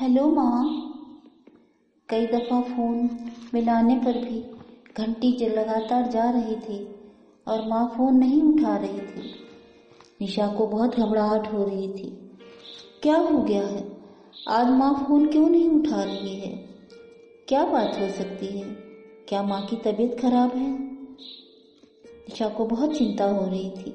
[0.00, 0.64] Hello माँ।
[2.08, 3.10] कई दफ़ा फ़ोन
[3.54, 4.50] मिलाने पर भी
[4.98, 6.88] घंटी लगातार जा रही थी
[7.48, 9.30] और माँ फ़ोन नहीं उठा रही थी।
[10.20, 12.30] निशा को बहुत घबराहट हो रही थी।
[13.02, 13.96] क्या हो गया है?
[14.48, 16.68] आज माँ फ़ोन क्यों नहीं उठा रही है?
[17.48, 18.68] क्या बात हो सकती है?
[19.28, 20.72] क्या माँ की तबीयत खराब है?
[22.28, 23.90] निशा को बहुत चिंता हो रही थी।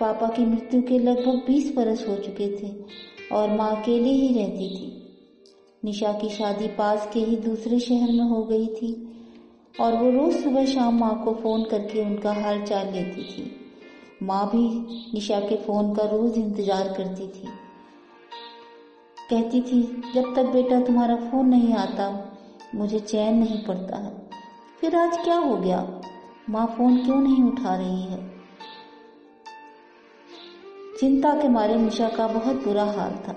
[0.00, 3.02] पापा की मृत्यु के लगभग बीस बरस हो चुके थे।
[3.32, 5.10] और माँ अकेले ही रहती थी।
[5.84, 9.08] निशा की शादी पास के ही दूसरे शहर में हो गई थी
[9.80, 13.58] और वो रोज सुबह शाम माँ को फ़ोन करके उनका हाल चाल लेती थी।
[14.22, 14.68] माँ भी
[15.14, 17.48] निशा के फ़ोन का रोज इंतज़ार करती थी।
[19.30, 22.28] कहती थी, जब तक बेटा तुम्हारा फ़ोन नहीं आता,
[22.74, 24.28] मुझे चैन नहीं पड़ता। है
[24.80, 26.00] फिर आज क्या हो गया?
[26.50, 28.31] माँ फ़ोन क्यों नहीं उठा रही है?
[31.02, 33.32] चिंता के मारे निशा का बहुत बुरा हाल था।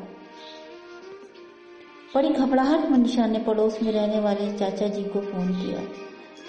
[2.15, 5.79] बड़ी घबराहट में निशा ने पड़ोस में रहने वाले चाचा जी को फ़ोन किया।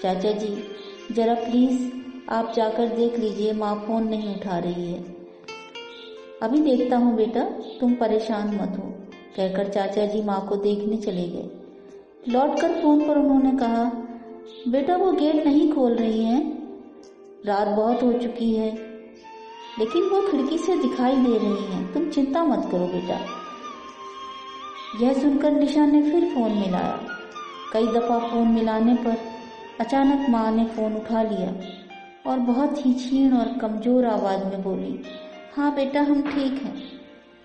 [0.01, 0.63] चाचा जी,
[1.11, 1.91] जरा प्लीज़,
[2.29, 5.03] आप जाकर देख लीजिए, माँ फ़ोन नहीं उठा रही है।
[6.41, 7.43] अभी देखता हूँ बेटा,
[7.79, 8.93] तुम परेशान मत हो,
[9.37, 11.49] कहकर चाचा जी माँ को देखने चले गए।
[12.27, 13.83] लौटकर फ़ोन पर उन्होंने कहा,
[14.67, 16.57] बेटा वो गेट नहीं खोल रही है?
[17.45, 18.86] रात बहुत हो चुकी है
[19.79, 23.19] लेकिन वो खिड़की से दिखाई दे रही हैं। तुम चिंता मत करो बेटा।
[25.01, 26.99] यह सुनकर निशा ने फिर फ़ोन मिलाया।
[27.73, 29.17] कई दफ़ा फ़ोन मिलाने पर
[29.79, 31.53] अचानक माँ ने फ़ोन उठा लिया
[32.31, 34.99] और बहुत ही क्षीण और कमज़ोर आवाज़ में बोली
[35.55, 36.75] हाँ बेटा, हम ठीक हैं,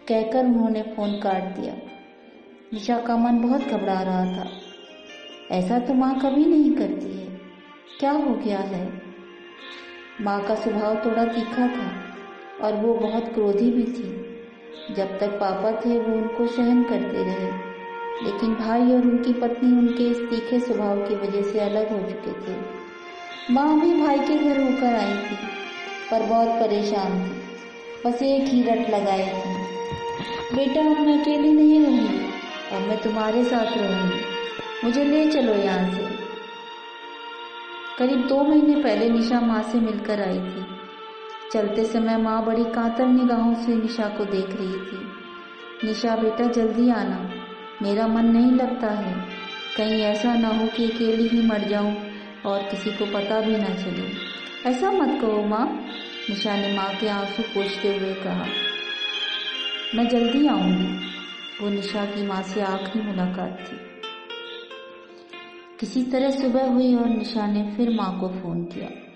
[0.08, 1.74] कहकर उन्होंने फ़ोन काट दिया।
[2.72, 4.46] निशा का मन बहुत घबरा रहा था।
[5.50, 7.26] ऐसा तो माँ कभी नहीं करती है।
[8.00, 9.02] क्या हो गया है?
[10.20, 12.11] माँ का स्वभाव थोड़ा तीखा था।
[12.64, 14.22] और वो बहुत क्रोधी भी थी।
[14.94, 17.72] जब तक पापा थे, वो उनको सहन करते रहे।
[18.24, 22.32] लेकिन भाई और उनकी पत्नी उनके इस तीखे स्वभाव की वजह से अलग हो चुके
[22.32, 22.56] थे।
[23.50, 25.36] माँ भी भाई के घर होकर आई थी,
[26.10, 27.42] पर बहुत परेशान थी।
[28.06, 29.62] बस एक ही रट लगाए थी।
[30.56, 32.24] बेटा अब मैं अकेली नहीं रहूँगी
[32.72, 34.20] और मैं तुम्हारे साथ रहूँगी।
[34.84, 36.06] मुझे ले चलो यहाँ से।
[37.98, 40.71] करीब दो महीने पहले निशा माँ से मिलकर आई थी।
[41.52, 45.06] चलते समय माँ बड़ी कातर निगाहों से निशा को देख रही थी।
[45.88, 47.30] निशा, बेटा, जल्दी आना।
[47.82, 49.28] मेरा मन नहीं लगता है।
[49.76, 51.96] कहीं ऐसा ना हो कि अकेली ही मर जाऊँ
[52.46, 54.12] और किसी को पता भी ना चले।
[54.70, 55.84] ऐसा मत कहो माँ,
[56.30, 58.46] निशा ने माँ के आँसू पोछते हुए कहा।
[59.94, 60.98] मैं जल्दी आऊँगी।
[61.62, 63.76] वो निशा की माँ से आखिरी मुलाकात थी।
[65.80, 69.11] किसी तरह सुबह हुई और निशा ने फिर माँ को फ़ोन किया।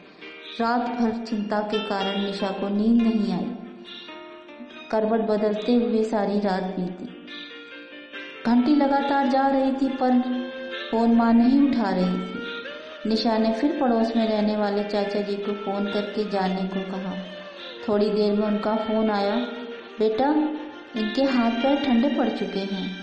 [0.61, 3.55] रात भर चिंता के कारण निशा को नींद नहीं आई।
[4.91, 7.05] करवट बदलते हुए सारी रात बीती।
[8.47, 10.23] घंटी लगातार जा रही थी, पर
[10.91, 12.39] फ़ोन माँ नहीं उठा रही थी।
[13.11, 17.15] निशा ने फिर पड़ोस में रहने वाले चाचा जी को फ़ोन करके जाने को कहा।
[17.89, 19.37] थोड़ी देर में उनका फ़ोन आया।
[19.99, 20.31] बेटा,
[21.01, 22.97] इनके हाथ पैर ठंडे पड़ चुके हैं।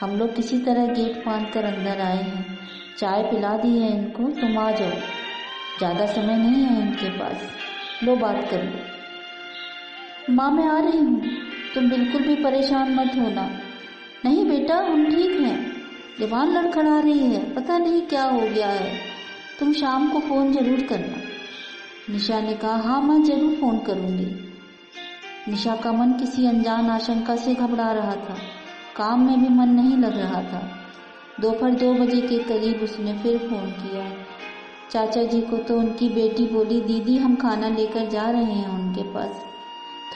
[0.00, 2.58] हम लोग किसी तरह गेट फांद कर अंदर आए हैं।
[2.98, 5.17] चाय पिला दी है इनको, तुम आ जाओ।
[5.78, 7.42] ज़्यादा समय नहीं है इनके पास।
[8.02, 8.72] लो बात कर।
[10.30, 11.22] माँ, मैं आ रही हूँ।
[11.74, 13.50] तुम बिल्कुल भी परेशान मत होना।
[14.24, 15.72] नहीं बेटा, हम ठीक हैं।
[16.18, 18.92] दीवान लड़खड़ा रही है। पता नहीं क्या हो गया है।
[19.60, 21.16] तुम शाम को फ़ोन ज़रूर करना।
[22.10, 24.26] निशा ने कहा हाँ मैं ज़रूर फ़ोन करूँगी।
[25.48, 28.36] निशा का मन किसी अनजान आशंका से घबरा रहा था।
[28.96, 30.68] काम में भी मन नहीं लग रहा था।
[31.40, 34.04] दोपहर दो बजे के करीब उसने फिर फ़ोन किया।
[34.90, 39.02] चाचा जी को तो उनकी बेटी बोली, दीदी, हम खाना लेकर जा रहे हैं उनके
[39.02, 39.42] पास।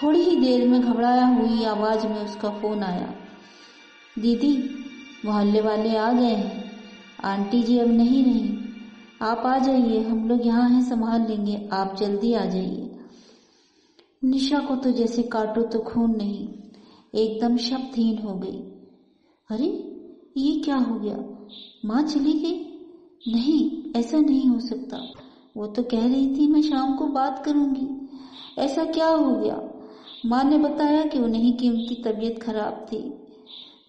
[0.02, 3.14] थोड़ी ही देर में घबराया हुई आवाज़ में उसका फ़ोन आया।
[4.18, 4.84] दीदी,
[5.24, 6.72] मोहल्ले वाले आ गए हैं।
[7.24, 8.58] आंटी जी अब नहीं रही।
[9.22, 12.96] आप आ जाइए, हम लोग यहाँ हैं, संभाल लेंगे। आप जल्दी आ जाइए।
[14.24, 16.48] निशा को तो जैसे काटो तो खून नहीं,
[17.14, 18.56] एकदम शब्दहीन हो गई।
[19.50, 19.96] अरे,
[20.36, 21.46] ये क्या हो गया?
[21.84, 22.68] माँ चली गई?
[23.32, 25.12] नहीं ऐसा नहीं हो सकता।
[25.56, 28.08] वो तो कह रही थी, मैं शाम को बात करूँगी।
[28.58, 29.62] ऐसा क्या हो गया?
[30.26, 33.14] माँ ने बताया क्यों नहीं की उनकी तबीयत खराब थी।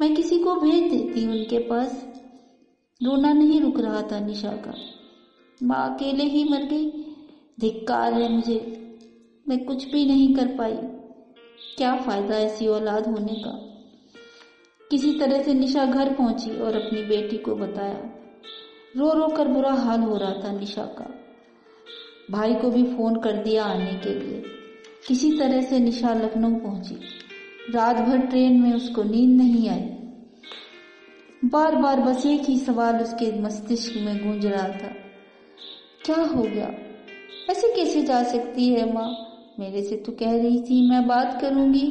[0.01, 2.05] मैं किसी को भेज देती उनके पास।
[3.03, 4.73] रोना नहीं रुक रहा था निशा का।
[5.63, 6.89] माँ अकेले ही मर गई।
[7.59, 8.79] धिक्कार है मुझे।
[9.49, 10.77] मैं कुछ भी नहीं कर पाई।
[11.77, 13.51] क्या फ़ायदा ऐसी औलाद होने का?
[14.91, 18.09] किसी तरह से निशा घर पहुँची और अपनी बेटी को बताया।
[18.97, 21.15] रो रो कर बुरा हाल हो रहा था निशा का।
[22.31, 24.43] भाई को भी फ़ोन कर दिया आने के लिए।
[25.07, 26.95] किसी तरह से निशा लखनऊ पहुँची।
[27.73, 29.89] रात भर ट्रेन में उसको नींद नहीं आई।
[31.45, 34.93] बार बार बस एक ही सवाल उसके मस्तिष्क में गूंज रहा था।
[36.05, 36.71] क्या हो गया?
[37.49, 39.15] ऐसे कैसे जा सकती है माँ?
[39.59, 41.87] मेरे से तो कह रही थी, मैं बात करूँगी।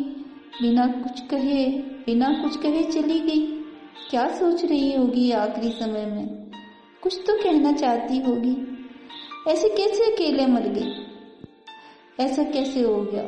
[0.62, 3.46] बिना कुछ कहे, बिना कुछ कहे चली गई।
[4.10, 6.41] क्या सोच रही होगी आखिरी समय में?
[7.02, 8.78] कुछ तो कहना चाहती होगी।
[9.48, 11.06] ऐसे कैसे अकेले मर गई?
[12.24, 13.22] ऐसा कैसे हो गया?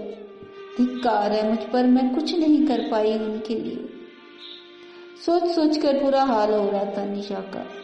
[0.77, 3.89] धिक्कार है मुझ पर, मैं कुछ नहीं कर पाई उनके लिए।
[5.27, 7.81] सोच सोच कर पूरा हाल हो रहा था निशा का।